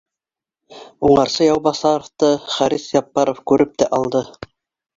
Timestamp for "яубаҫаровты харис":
1.49-2.89